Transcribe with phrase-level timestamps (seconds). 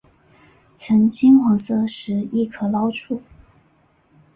[0.73, 3.21] 呈金黄色时即可捞出。